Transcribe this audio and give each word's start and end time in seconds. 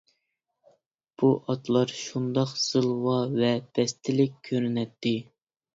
بۇ 1.23 1.29
ئاتلار 1.47 1.93
شۇنداق 1.99 2.57
زىلۋا 2.65 3.19
ۋە 3.39 3.55
بەستلىك 3.77 4.45
كۆرۈنەتتى. 4.51 5.19